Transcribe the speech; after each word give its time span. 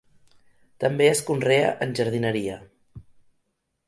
També 0.83 1.09
es 1.09 1.19
conrea 1.27 1.67
en 1.87 1.93
jardineria. 1.99 2.57